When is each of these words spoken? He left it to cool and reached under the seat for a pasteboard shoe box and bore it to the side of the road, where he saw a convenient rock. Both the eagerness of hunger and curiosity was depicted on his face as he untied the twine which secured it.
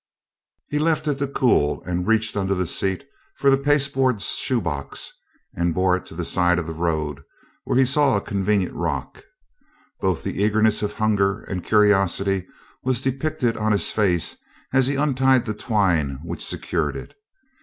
He 0.67 0.79
left 0.79 1.07
it 1.07 1.19
to 1.19 1.27
cool 1.27 1.83
and 1.83 2.07
reached 2.07 2.35
under 2.35 2.55
the 2.55 2.65
seat 2.65 3.07
for 3.35 3.53
a 3.53 3.55
pasteboard 3.55 4.19
shoe 4.19 4.59
box 4.59 5.13
and 5.53 5.75
bore 5.75 5.95
it 5.95 6.07
to 6.07 6.15
the 6.15 6.25
side 6.25 6.57
of 6.57 6.65
the 6.65 6.73
road, 6.73 7.21
where 7.65 7.77
he 7.77 7.85
saw 7.85 8.15
a 8.17 8.21
convenient 8.21 8.73
rock. 8.73 9.23
Both 9.99 10.23
the 10.23 10.41
eagerness 10.41 10.81
of 10.81 10.93
hunger 10.93 11.41
and 11.43 11.63
curiosity 11.63 12.47
was 12.83 13.03
depicted 13.03 13.55
on 13.57 13.73
his 13.73 13.91
face 13.91 14.37
as 14.73 14.87
he 14.87 14.95
untied 14.95 15.45
the 15.45 15.53
twine 15.53 16.19
which 16.23 16.43
secured 16.43 16.95
it. 16.95 17.13